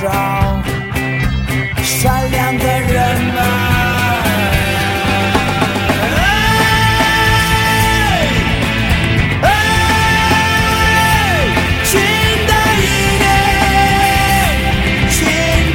[0.00, 0.72] 光普照，
[1.82, 3.36] 善良的人们。
[11.84, 12.00] 新
[12.46, 12.82] 的一
[13.18, 13.24] 年，
[15.10, 15.18] 新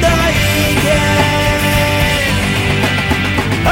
[0.00, 0.34] 的一
[0.80, 0.84] 天，
[3.66, 3.68] 哎！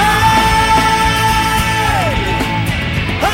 [3.23, 3.27] 哎，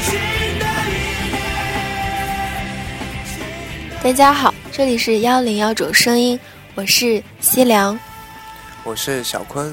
[0.00, 0.06] 新
[0.58, 0.92] 的一
[1.30, 1.34] 年。
[4.02, 6.36] 大家好，这里是幺零幺种声音，
[6.74, 7.96] 我是西凉。
[8.82, 9.72] 我是小坤，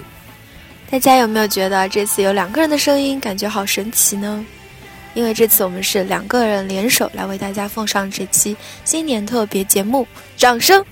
[0.91, 4.45] 大家有没有觉得这次有两个人的声音，感觉好神奇呢？
[5.15, 10.07] 因为这次我们是两个人联手来为大家奉上这期新年特别节目，
[10.37, 10.85] 掌声！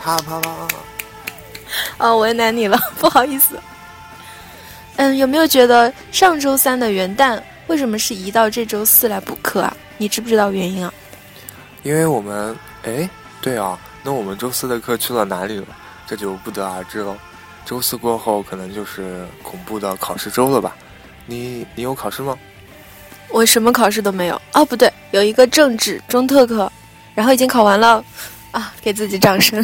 [0.00, 0.68] 啪啪啪！
[1.98, 3.60] 哦，为难你了，不好意思。
[4.94, 9.76] 嗯，有没有觉得上周三的元旦为什么是移到这周四来补课啊？
[9.96, 10.94] 你知不知道原因啊？
[11.82, 13.08] 因为我们，哎，
[13.40, 15.66] 对啊，那我们周四的课去了哪里了？
[16.06, 17.16] 这就不得而知喽。
[17.64, 20.74] 周四过后，可能就是恐怖的考试周了吧？
[21.26, 22.36] 你你有考试吗？
[23.28, 26.72] 我什么考试都没有哦，不对，有一个政治中特课，
[27.14, 28.02] 然后已经考完了，
[28.52, 29.62] 啊，给自己掌声。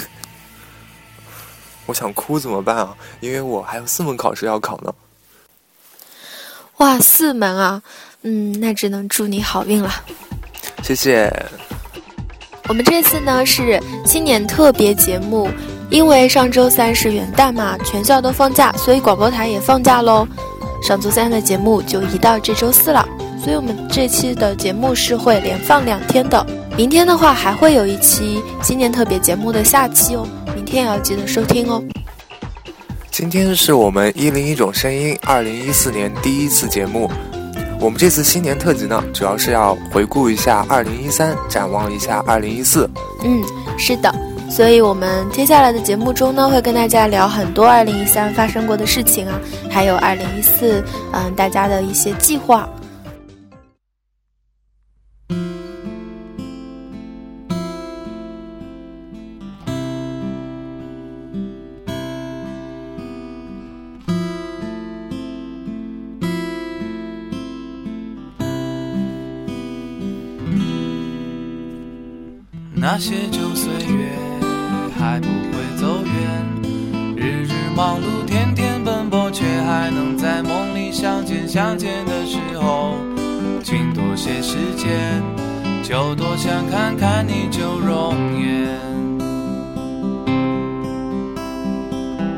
[1.86, 2.94] 我想哭怎么办啊？
[3.20, 4.94] 因为我还有四门考试要考呢。
[6.76, 7.82] 哇，四门啊，
[8.20, 9.91] 嗯，那只能祝你好运了。
[10.82, 11.32] 谢谢。
[12.66, 15.48] 我们这次呢是新年特别节目，
[15.91, 20.27] 因为上周三是元旦嘛，全校都放假，所以广播台也放假喽。
[20.83, 23.06] 上周三的节目就移到这周四了，
[23.42, 26.44] 所以我们这期的节目是会连放两天的。
[26.77, 31.83] 明天的话还会有一期新年特别节目的下期哦，明天也要记得收听哦。
[33.10, 37.10] 今天是我们一零一种声音二零一四年第一次节目。
[37.84, 42.89] 我们这次新年特辑呢，主要是要回顾一下二零一三，展望一下二零一四。
[43.22, 43.42] 嗯，
[43.77, 44.10] 是的，
[44.51, 49.39] 所以我们接下来的节目中呢，会跟大家聊很多二零一三发生过的事情啊，
[49.71, 50.83] 还有二零一四，
[51.13, 52.66] 嗯，大家的一些计划。
[72.96, 74.08] 那些旧岁月
[74.96, 81.48] 还不会走远，日日忙碌，天天奔波，却还能在梦里相见。
[81.48, 82.94] 相见的时候，
[83.64, 85.20] 请多些时间，
[85.82, 88.78] 就多想看看你旧容颜。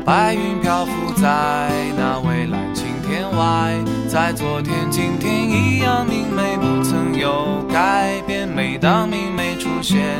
[0.03, 3.75] 白云漂浮在那蔚蓝晴天外，
[4.07, 8.47] 在昨天、今天一样明媚，不曾有改变。
[8.47, 10.17] 每当明媚出现，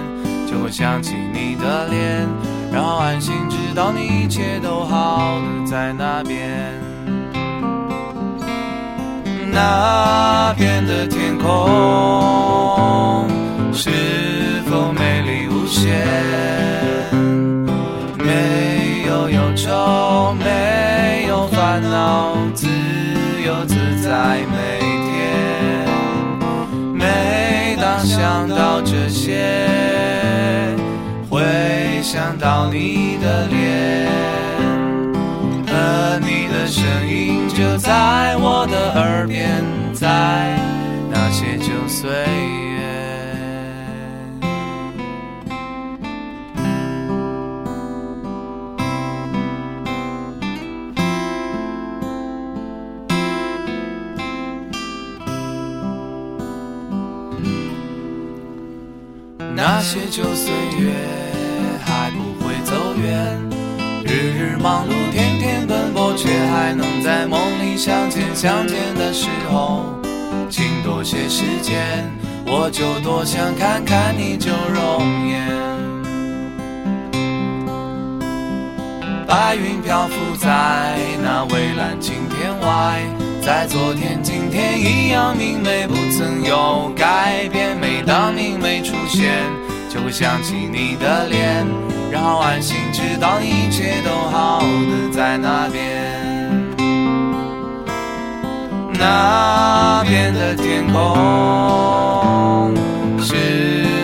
[0.48, 2.26] 就会想起你的脸，
[2.72, 6.72] 然后安心知道你一切都好的在那边，
[9.52, 13.28] 那边的天空
[13.74, 13.90] 是
[14.70, 16.08] 否美丽无限？
[18.18, 22.68] 没有忧愁，没有烦恼，自
[23.46, 25.86] 由自在每天。
[26.94, 29.87] 每当想到这些，
[31.38, 34.08] 会想到你的脸
[35.68, 39.64] 和你的声音，就在我的耳边，
[39.94, 40.58] 在
[41.12, 42.18] 那些旧岁月。
[59.56, 60.92] 那些旧岁月
[63.02, 63.38] 远，
[64.04, 68.24] 日日忙碌，天天奔波，却还能在梦里相见。
[68.36, 69.84] 相见的时候，
[70.50, 72.10] 请多些时间，
[72.46, 75.48] 我就多想看看你旧容颜。
[79.28, 83.02] 白云漂浮在那蔚蓝晴天外，
[83.42, 87.78] 在昨天、今天一样明媚，不曾有改变。
[87.78, 89.44] 每当明媚出现，
[89.90, 91.68] 就会想起你的脸，
[92.12, 95.82] 然后安心知道一切都好的在那边。
[99.00, 102.74] 那边的天空
[103.20, 103.36] 是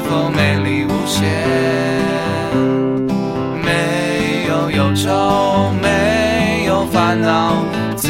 [0.07, 1.23] 否美丽无限？
[3.63, 7.55] 没有忧愁，没有烦恼，
[7.95, 8.09] 自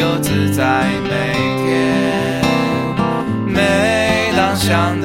[0.00, 1.34] 由自在每
[1.66, 2.42] 天。
[3.46, 4.97] 每当想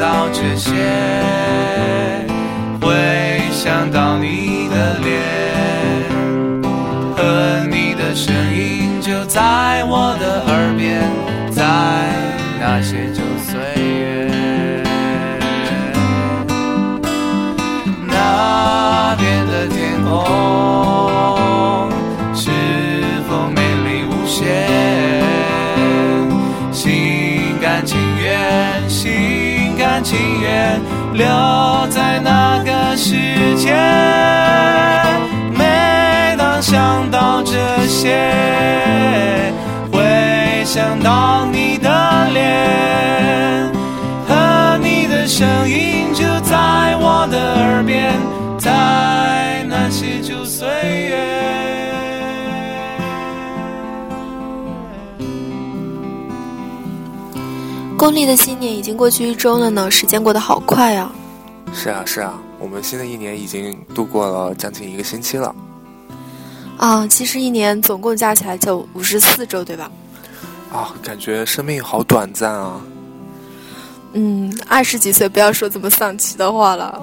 [30.02, 30.80] 情愿
[31.14, 31.26] 留
[31.90, 33.14] 在那个世
[33.58, 33.74] 界。
[35.54, 38.18] 每当想到这些，
[39.92, 41.90] 会想到你的
[42.34, 43.72] 脸
[44.28, 46.56] 和你的声音，就在
[47.00, 48.14] 我的耳边，
[48.58, 48.72] 在
[58.04, 61.10] 公历的新年已经过去一周了呢，时间过得好快啊！
[61.74, 65.56] 是啊是啊，我们新的一年已经度过了将近一个星期了。
[66.78, 69.90] 啊，其实一年总共加起来就五十四周，对吧？
[70.70, 72.82] 啊，感觉生命好短暂啊！
[74.12, 77.02] 嗯，二十几岁不要说这么丧气的话了，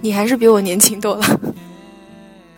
[0.00, 1.40] 你还是比我年轻多了。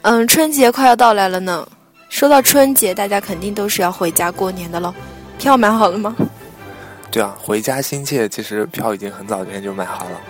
[0.02, 1.66] 嗯，春节快要到来了呢。
[2.10, 4.92] 说到春节，大家肯定都是要回家过年的喽。
[5.38, 6.14] 票买好了吗？
[7.10, 10.20] 对啊，回家心切，其实票已经很早之前就买好了。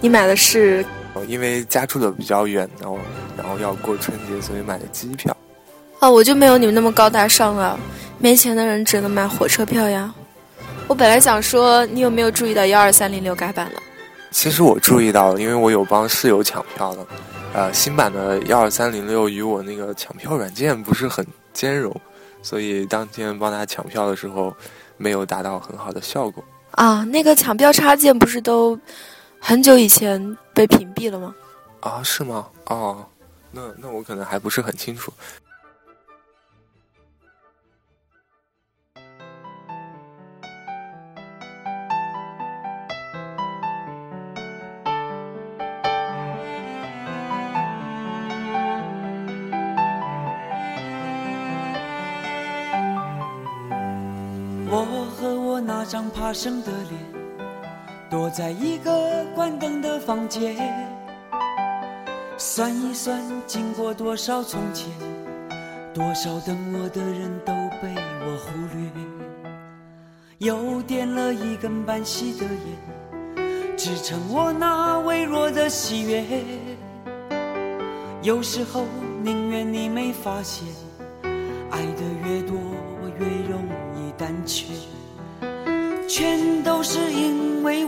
[0.00, 0.84] 你买的是？
[1.26, 2.98] 因为家住的比较远，然后
[3.38, 5.34] 然后要过春节，所以买的机票。
[5.98, 7.78] 啊，我就没有你们那么高大上了，
[8.18, 10.14] 没钱的人只能买火车票呀。
[10.86, 13.80] 我本来想说，你有没有注意到幺二三零六改版了？
[14.30, 17.06] 其实我注意到了，因为我有帮室友抢票的。
[17.54, 21.98] 呃，新版的幺二三零六与我那个抢票软件不是很兼容，
[22.42, 24.54] 所以当天帮他抢票的时候，
[24.96, 26.42] 没有达到很好的效果。
[26.72, 28.78] 啊，那个抢票插件不是都
[29.38, 31.34] 很久以前被屏蔽了吗？
[31.80, 32.46] 啊，是吗？
[32.66, 33.04] 哦，
[33.50, 35.12] 那那我可能还不是很清楚。
[55.88, 56.92] 张怕生的脸，
[58.10, 60.56] 躲在一个关灯的房间，
[62.36, 64.90] 算一算经过多少从前，
[65.94, 68.90] 多少等我的人都被我忽略，
[70.38, 76.24] 又点了一根半熄的烟，支撑我那微弱的喜悦。
[78.22, 78.84] 有时候
[79.22, 80.66] 宁愿你没发现，
[81.70, 82.56] 爱的越多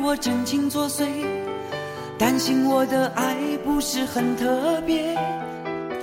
[0.09, 1.05] 我真情作祟，
[2.19, 5.15] 担心我的爱不是很特别，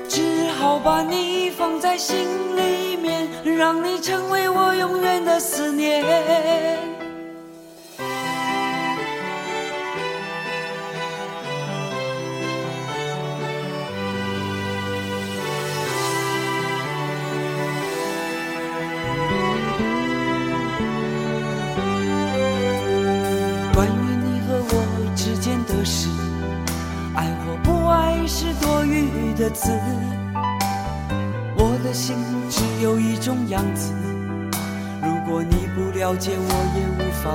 [0.07, 2.15] 只好把你放在心
[2.55, 6.05] 里面，让你成为我永远的思念。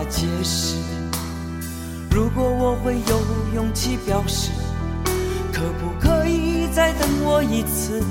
[0.04, 0.76] 解释。
[2.10, 3.20] 如果我会有
[3.54, 4.50] 勇气表示，
[5.52, 8.02] 可不可以再等我一次？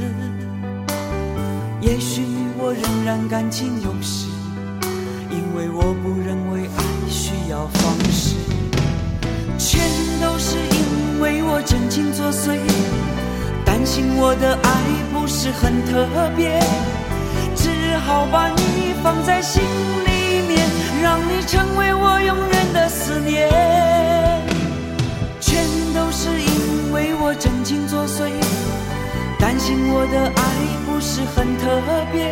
[1.81, 2.24] 也许
[2.58, 4.27] 我仍然感情用事，
[5.31, 8.36] 因为我不认为爱需要方式，
[9.58, 9.79] 全
[10.22, 12.60] 都是因为我真情作祟，
[13.65, 14.69] 担心我的爱
[15.13, 16.60] 不是很特别，
[17.55, 19.63] 只好把你放在心
[20.05, 20.67] 里面，
[21.01, 23.50] 让你成为我永远的思念。
[25.39, 28.29] 全都是因为我真情作祟，
[29.39, 30.41] 担心我的爱
[30.86, 31.81] 不是很特
[32.12, 32.29] 别，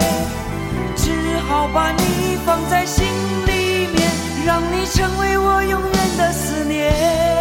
[0.96, 3.06] 只好把你放在心
[3.46, 4.10] 里面，
[4.46, 7.37] 让你成为我永远的思念。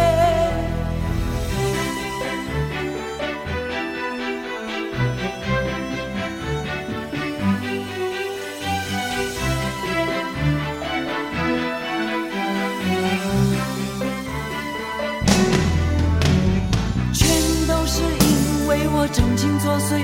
[19.13, 20.03] 真情作祟，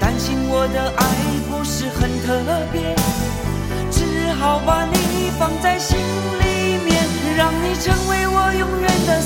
[0.00, 1.04] 担心我的爱
[1.48, 2.94] 不是很特别，
[3.90, 7.04] 只好把你放在心里面，
[7.36, 9.20] 让你成为我永远的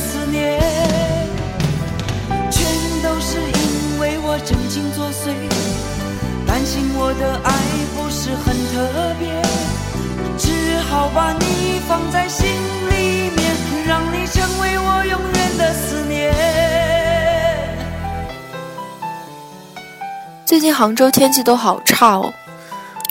[20.49, 22.33] 最近杭州天气都好差哦。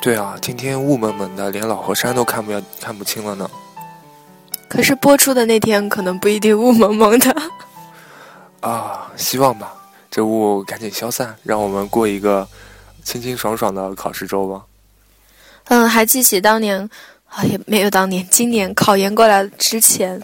[0.01, 2.51] 对啊，今天雾蒙蒙的，连老河山都看不
[2.81, 3.47] 看不清了呢。
[4.67, 7.35] 可是播出的那天可能不一定雾蒙蒙的。
[8.61, 9.71] 啊，希望吧，
[10.09, 12.47] 这雾赶紧消散，让我们过一个
[13.03, 14.63] 清清爽爽的考试周吧。
[15.65, 16.89] 嗯，还记起当年，
[17.27, 20.19] 啊也没有当年，今年考研过来之前，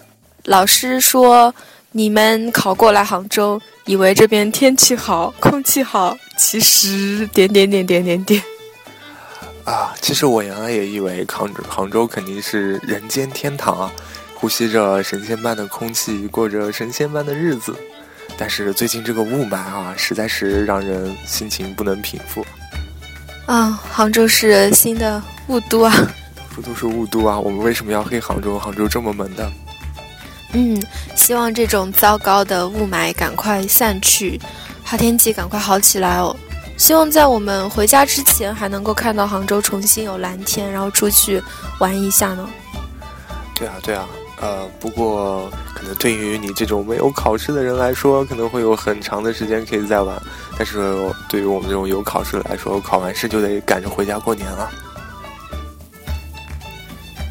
[0.46, 1.54] 老师说
[1.96, 8.42] 你们考过来杭州，以为这边天气好，空气好，其实点点点点点点。
[9.64, 13.92] 啊，其实我原来也以为杭州杭州肯定是人间天堂啊，
[14.34, 17.76] 呼吸着神仙般的空气，过着神仙般的日子。
[18.36, 22.44] 但是最近这个雾霾啊，实在是让人心情不能平复。
[23.46, 25.94] 啊，杭州是新的雾都啊。
[26.56, 27.40] 不都是雾都啊？
[27.40, 28.58] 我们为什么要黑杭州？
[28.58, 29.52] 杭州这么萌的。
[30.54, 30.82] 嗯，
[31.16, 34.40] 希望这种糟糕的雾霾赶快散去，
[34.84, 36.36] 好天气赶快好起来哦。
[36.78, 41.42] 希望在我们回家之前，还能够看到杭州重新有蓝天，然后出去
[41.80, 42.48] 玩一下呢。
[43.56, 44.08] 对啊，对啊。
[44.42, 50.22] 呃，不过可能对于你这种没有考试的人来说，可能会有很长的时间可以再玩。
[50.58, 50.94] 但是
[51.30, 54.70] 对于我们这种有考试的来说，考完试就得赶着回家过年了。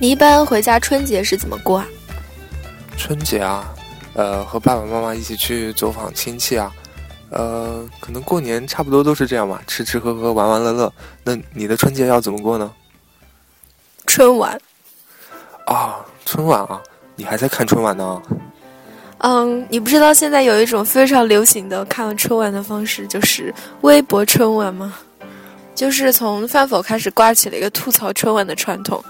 [0.01, 1.87] 你一般回家春节是怎么过啊？
[2.97, 3.75] 春节啊，
[4.15, 6.73] 呃，和爸爸妈妈一起去走访亲戚啊，
[7.31, 10.93] 呃，可能过年差不多都是这样吧，吃吃喝喝，玩玩乐乐。
[11.25, 12.71] 那你的春节要怎么过呢？
[14.07, 14.61] 春晚。
[15.67, 16.81] 啊，春晚啊，
[17.17, 18.23] 你还在看春晚呢？
[19.19, 24.95] 嗯，你不知道现在有一种非常流行的看春晚的方式，就是微博春晚吗？
[25.75, 29.03] 就是从饭否开始刮起了一个吐槽春晚的传统，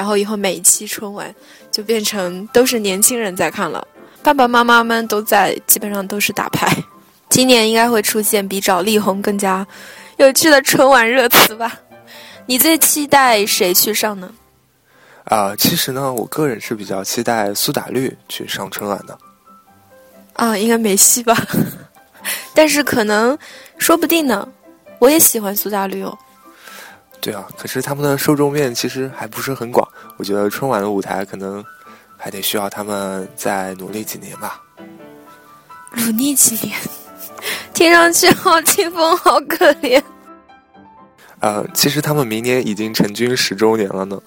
[0.00, 1.32] 然后以后每一期春晚
[1.70, 3.86] 就变成都是年轻人在看了，
[4.22, 6.74] 爸爸妈妈们都在，基本上都是打牌。
[7.28, 9.66] 今年应该会出现比找力宏更加
[10.16, 11.78] 有趣的春晚热词吧？
[12.46, 14.32] 你最期待谁去上呢？
[15.24, 19.18] 啊、其实呢，我个人是比较期待苏打绿去上春晚的。
[20.32, 21.36] 啊，应该没戏吧？
[22.56, 23.38] 但是可能，
[23.76, 24.48] 说不定呢。
[24.98, 26.18] 我也喜欢苏打绿哦。
[27.20, 29.86] 对啊，可是他们的受众面其实还不是很广，
[30.16, 31.62] 我觉得春晚的舞台可能
[32.16, 34.60] 还得需要他们再努力几年吧。
[35.92, 36.78] 努力几年，
[37.74, 40.02] 听上去好清风，好可怜。
[41.40, 44.20] 呃，其实他们明年已经成军十周年了呢。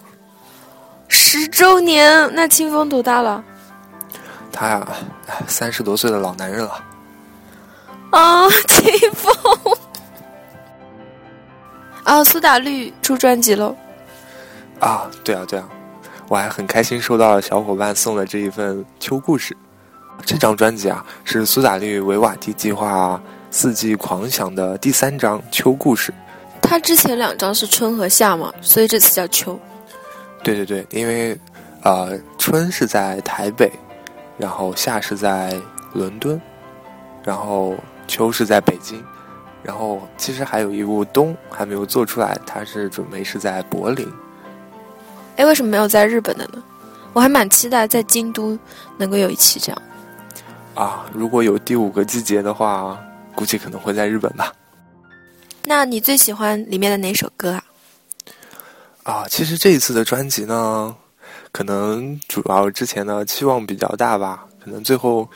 [1.08, 3.44] 十周年，那清风多大了？
[4.52, 4.88] 他呀，
[5.48, 6.84] 三十多岁的老男人了。
[8.12, 9.52] 啊，清风，
[12.03, 13.75] 啊，苏打绿出专辑喽！
[14.79, 15.67] 啊，对啊，对啊，
[16.27, 19.53] 我还很开心收到了小伙伴送的这一份《秋故事》。
[20.25, 26.12] 这张专辑啊，是苏打绿维瓦蒂计划四季狂想的第三张《秋故事》。
[26.62, 29.60] 他之前两张是春和夏嘛，所以这次叫秋。
[30.43, 31.38] 对对对，因为，
[31.83, 33.72] 呃，春是在台北，
[34.38, 35.55] 然后夏是在
[35.93, 36.39] 伦敦，
[37.24, 37.75] 然后
[38.07, 39.03] 秋是在北京，
[39.63, 44.08] 然后其实还有一部冬还没有做出来，它是准备是在柏林。
[45.38, 46.62] 哎，为什么没有在日本的呢？
[47.13, 48.58] 我还蛮期待在京都
[48.98, 49.82] 能够有一期这样。
[50.75, 53.00] 啊，如果有第五个季节的话，
[53.36, 54.53] 估计可能会在日本吧。
[55.63, 57.63] 那你最喜欢里面的哪首歌啊？
[59.03, 60.96] 啊，其实这一次的专辑呢，
[61.51, 65.29] 可能主要之前的期望比较大吧，可能最后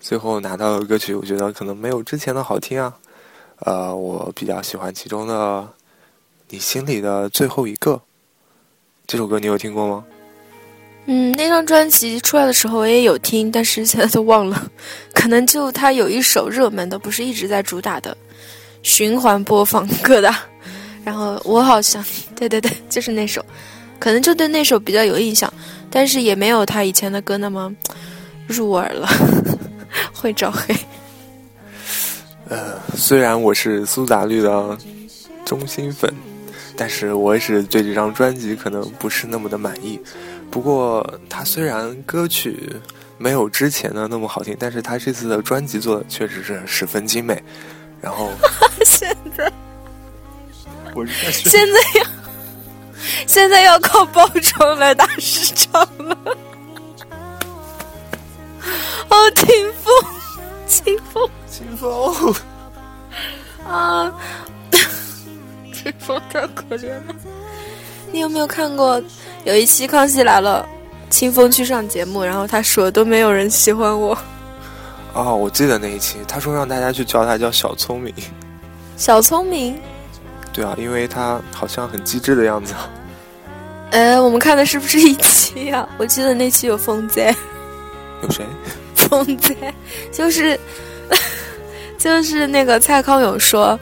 [0.00, 2.92] 最后拿到的歌曲，我觉得可能没有之前的好听啊。
[3.60, 5.60] 呃，我比较喜欢其中的
[6.50, 7.92] 《你心里的最后一个》
[9.06, 10.04] 这首歌，你有听过吗？
[11.06, 14.70] 嗯，那张专辑出来的时候我也有听，但是现在都忘了。
[15.12, 18.16] 可能就它有一首热门的，不是一直在主打的
[18.82, 20.34] 循环播放歌的。
[21.04, 22.02] 然后我好像，
[22.34, 23.44] 对对对，就是那首，
[23.98, 25.52] 可能就对那首比较有印象，
[25.90, 27.70] 但是也没有他以前的歌那么
[28.46, 29.06] 入耳了，
[30.14, 30.74] 会找黑。
[32.48, 34.78] 呃，虽然我是苏打绿的
[35.44, 36.12] 忠心粉，
[36.76, 40.00] 但是我也是对这张专辑可能不是那么的满意。
[40.50, 42.70] 不过，他虽然歌曲
[43.18, 47.42] 没有之前的那么好听，但是他这次的专辑做的确实是十分精美。
[48.00, 48.30] 然后，
[48.84, 49.50] 现在，
[50.94, 52.06] 我是现在要
[53.26, 56.16] 现在要靠包装来打市场了。
[59.08, 59.46] 哦，清
[59.82, 59.94] 风，
[60.66, 62.34] 清风，清风
[63.64, 64.12] 啊，
[65.72, 67.14] 清风太可怜了。
[68.10, 69.00] 你有没有看过？
[69.44, 70.66] 有一期《康熙来了》，
[71.14, 74.18] 清风去上节目，然后他说都没有人喜欢我。
[75.12, 78.12] 哦，我记得那一期，他说让大家去叫他叫小聪明。
[78.96, 79.78] 小聪明？
[80.52, 82.74] 对啊，因为他好像很机智的样子。
[83.92, 85.88] 哎，我们看的是不是一期呀？
[85.98, 87.32] 我记得那期有风灾。
[88.22, 88.44] 有谁？
[88.96, 89.54] 风灾，
[90.10, 90.58] 就是
[92.04, 93.80] 就是那个蔡康永说，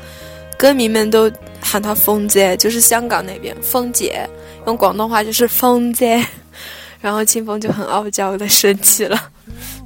[0.56, 1.28] 歌迷们都
[1.60, 4.24] 喊他风姐，就是香港那边风姐。
[4.64, 6.24] 用广东话就是“风姐”，
[7.02, 9.20] 然后清风就很傲娇的生气了。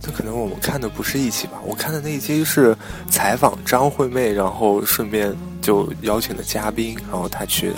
[0.03, 1.55] 这可能我们看的不是一期吧？
[1.65, 2.77] 我看的那一期是
[3.09, 7.77] 采访张惠妹，然后顺便就邀请的嘉宾，然后他去的。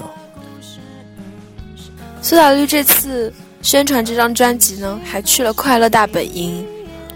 [2.21, 6.67] 苏打绿这次宣传这张专辑呢，还去了快乐大本营。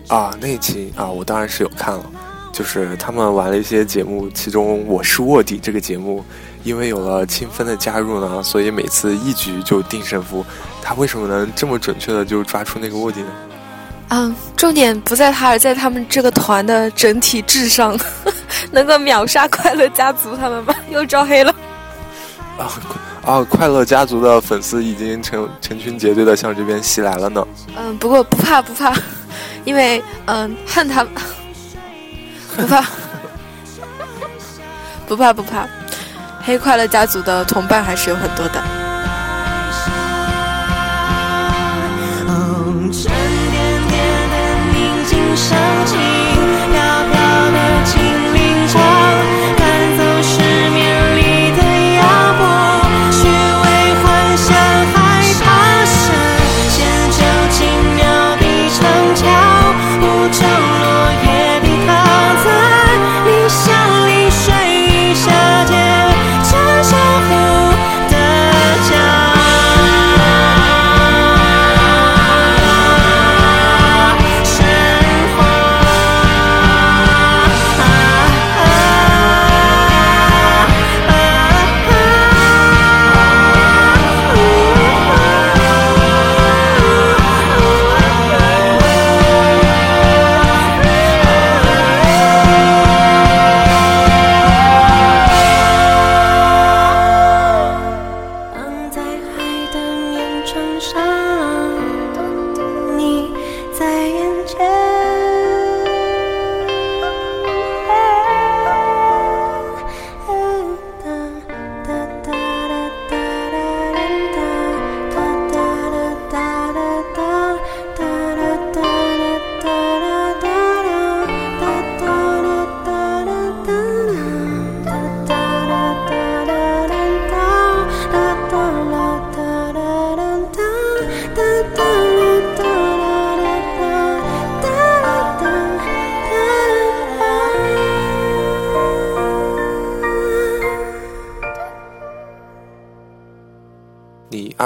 [0.06, 2.08] 啊，那一期啊，我当然是有看了，
[2.52, 6.24] 就是他们玩了一些节目，其中《我是卧底》这个节目。
[6.64, 10.46] 因为有了清风的加入呢，所以每次一局就定胜负。
[10.80, 13.32] 他为什么能这么准确的就抓出那个卧底呢？
[14.10, 17.98] 嗯，重点不在他，而在他们这个团的整体智商，
[18.70, 20.72] 能够秒杀快乐家族他们吗？
[20.88, 21.52] 又招黑了。
[22.58, 22.70] 啊
[23.24, 23.42] 啊！
[23.42, 27.44] 快乐家族的粉丝已经成成群结队的向这边袭来了呢。
[27.76, 28.94] 嗯，不过不怕不怕，
[29.64, 31.04] 因为嗯恨他，
[32.56, 32.84] 不怕，
[35.08, 35.66] 不怕不怕，
[36.44, 38.62] 黑快乐家族的同伴还是有很多的。
[42.92, 42.98] 的
[44.72, 45.36] 宁静，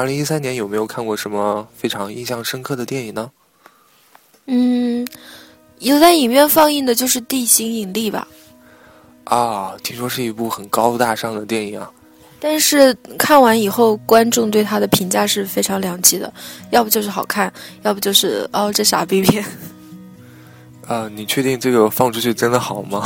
[0.06, 3.28] 二零一三年有没有看过什么非常印象深刻的电影呢？
[4.46, 5.04] 嗯，
[5.80, 8.28] 有在影院放映的就是《地心引力》吧。
[9.24, 11.90] 啊，听说是一部很高大上的电影啊。
[12.38, 16.32] 但是看完以后，观众对他的评价是非常两极的，
[16.70, 19.44] 要不就是好看，要不就是哦这傻逼片。
[20.86, 23.02] 啊，你确定这个放出去真的好吗？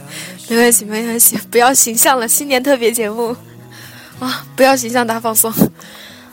[0.50, 3.34] 没关系，没关系，不要形象了，新年特别节目
[4.20, 5.50] 啊，不要形象大放送。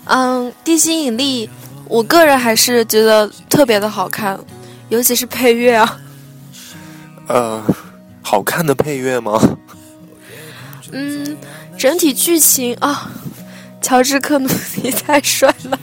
[0.09, 1.47] 嗯，地心引力，
[1.85, 4.39] 我个人还是觉得特别的好看，
[4.89, 5.99] 尤其是配乐啊。
[7.27, 7.63] 呃，
[8.23, 9.39] 好看的配乐吗？
[10.91, 11.37] 嗯，
[11.77, 13.11] 整体剧情啊，
[13.81, 14.49] 乔治克努
[14.81, 15.79] 尼太帅了。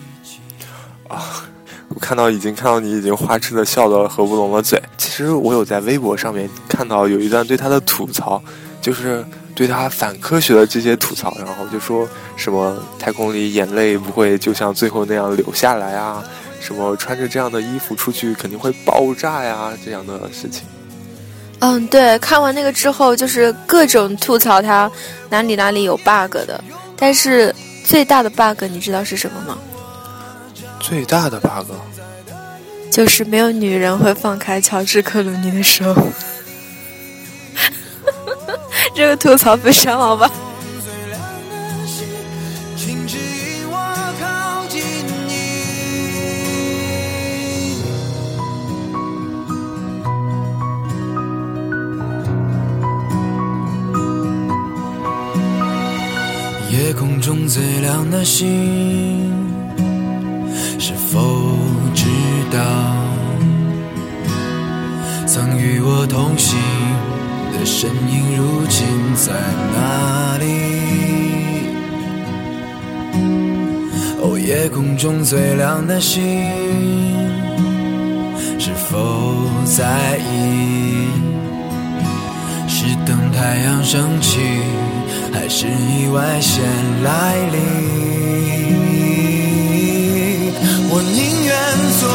[1.09, 1.45] 啊。
[1.89, 4.83] 我看到已经看到你已经花痴的笑得合不拢了嘴。
[4.99, 8.43] 其实我有在微博上面看到有一段对他的吐槽，
[8.83, 9.25] 就是
[9.57, 16.23] 对他反科学的这些吐槽，然后就说什么太空里眼泪不会就像最后那样流下来啊，
[16.61, 20.65] 什么穿着这样的衣服出去肯定会爆炸呀这样的事情。
[21.61, 24.91] 嗯，对，看完那个之后就是各种吐槽他
[25.31, 26.63] 哪里哪里有 bug 的，
[26.95, 29.59] 但是最大的 bug 你知道是什么吗？
[30.79, 31.73] 最大的 bug
[32.91, 35.95] 就是没有女人会放开乔治克鲁尼的手，
[38.97, 40.31] 这个吐槽非常好吧？
[56.71, 59.31] 夜空中最亮的星。
[60.79, 61.55] 是否
[61.95, 62.07] 知
[62.51, 62.59] 道，
[65.27, 66.59] 曾与我同行
[67.59, 69.33] 的身影，如今在
[69.75, 70.45] 哪里？
[74.21, 76.23] 哦，夜空中最亮的星，
[78.59, 81.09] 是否在意？
[82.69, 84.39] 是等太阳升起，
[85.33, 86.63] 还是意外先
[87.03, 87.57] 来临？
[90.89, 91.55] 我宁愿
[91.93, 92.09] 所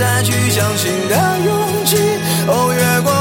[0.00, 1.98] 再去相信的勇气，
[2.48, 3.19] 哦，越过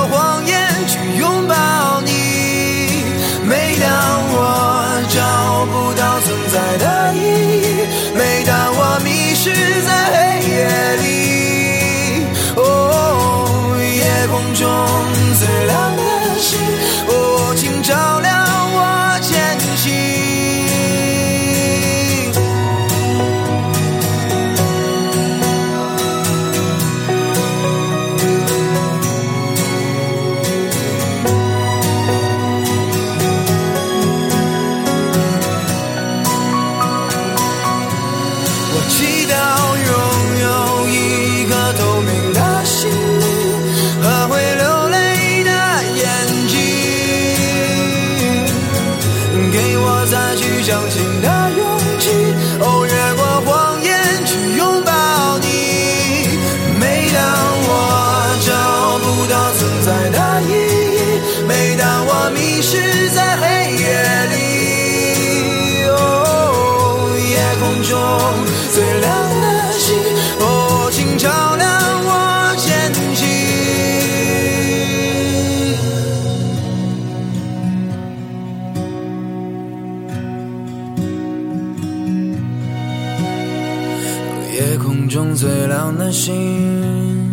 [86.19, 86.35] 亮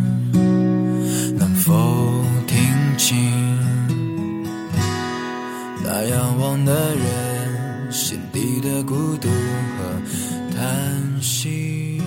[0.07, 0.37] 的星，
[1.37, 1.73] 能否
[2.47, 2.57] 听
[2.97, 3.17] 清
[5.85, 10.01] 那仰望的人心底的孤独和
[10.57, 12.01] 叹息？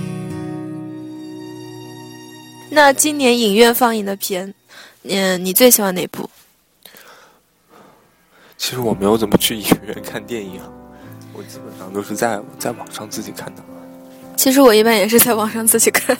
[2.71, 4.53] 那今年影院放映的片，
[5.03, 6.29] 嗯，你最喜欢哪部？
[8.57, 10.61] 其实我没有怎么去影院看电影，
[11.33, 13.63] 我基本上都是在在网上自己看的。
[14.37, 16.15] 其实我一般也是在网上自己看。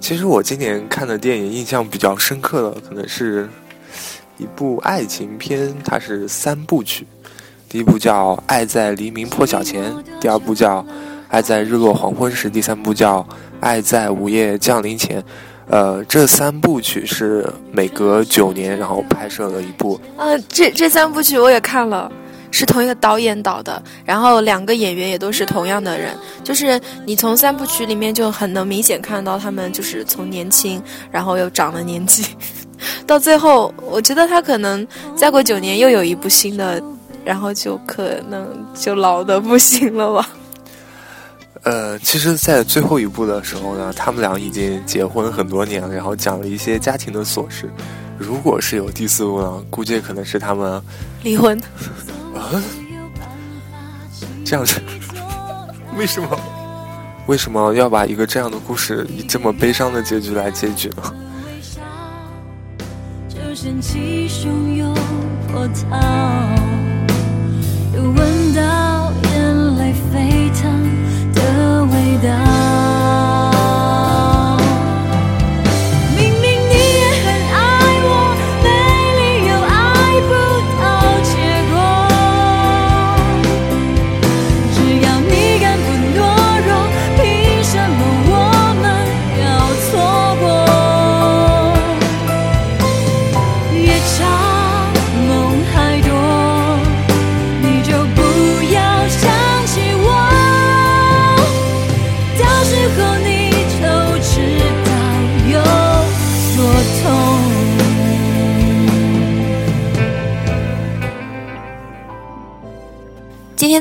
[0.00, 3.48] 其实我今年看的电影印象比较深刻的，可能是
[4.38, 7.06] 一部爱情片，它是三部曲。
[7.68, 10.80] 第一部叫《爱在黎明破晓前》，第二部叫
[11.28, 13.20] 《爱在日落黄昏时》，第三部叫
[13.60, 15.20] 《爱在午夜降临前》。
[15.68, 20.00] 呃，这三部曲是每隔九年然后拍摄了一部。
[20.16, 22.10] 啊，这这三部曲我也看了。
[22.50, 32.24] 是同一个导演导的，然后两个演员也都是同样的人，就是你从三部曲里面就很能明显看到他们就是从年轻，然后又长了年纪，
[33.06, 36.82] 到最后，我觉得他可能再过九年又有一部新的，
[37.24, 40.28] 然后就可能就老的不行了吧。
[41.62, 47.68] 呃，其实，在最后一部的时候呢，他们俩已经结婚很多年了，然后讲了一些家庭的琐事。
[48.16, 50.80] 如果是有第四部呢，估计可能是他们
[51.24, 51.60] 离婚。
[52.46, 52.62] 啊，
[54.44, 54.80] 这样子，
[55.96, 56.28] 为什么？
[57.26, 61.02] 为什么要把一个这样的故事以这么悲伤的结局来结局呢？
[67.94, 70.62] 又闻到眼泪沸腾
[71.34, 72.55] 的味道。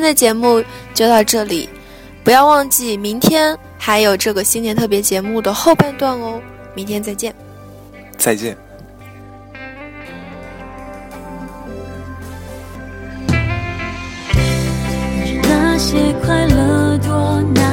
[0.05, 0.63] 的节目
[0.93, 1.67] 就到这里，
[2.23, 6.39] 不要忘记明天还有这个新年特别节目的后半段哦。
[6.75, 7.33] 明天再见。
[8.17, 8.55] 再见。
[15.43, 17.64] 那些快乐多难。